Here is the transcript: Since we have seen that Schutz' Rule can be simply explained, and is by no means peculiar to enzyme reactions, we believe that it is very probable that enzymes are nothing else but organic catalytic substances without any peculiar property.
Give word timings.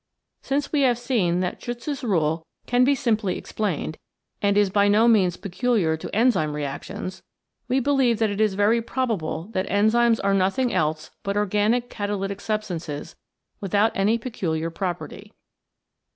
Since 0.41 0.71
we 0.71 0.81
have 0.81 0.97
seen 0.97 1.41
that 1.41 1.61
Schutz' 1.61 2.03
Rule 2.03 2.43
can 2.65 2.83
be 2.83 2.95
simply 2.95 3.37
explained, 3.37 3.99
and 4.41 4.57
is 4.57 4.71
by 4.71 4.87
no 4.87 5.07
means 5.07 5.37
peculiar 5.37 5.95
to 5.95 6.09
enzyme 6.11 6.55
reactions, 6.55 7.21
we 7.67 7.79
believe 7.79 8.17
that 8.17 8.31
it 8.31 8.41
is 8.41 8.55
very 8.55 8.81
probable 8.81 9.49
that 9.51 9.69
enzymes 9.69 10.19
are 10.23 10.33
nothing 10.33 10.73
else 10.73 11.11
but 11.21 11.37
organic 11.37 11.87
catalytic 11.91 12.41
substances 12.41 13.15
without 13.59 13.91
any 13.93 14.17
peculiar 14.17 14.71
property. 14.71 15.33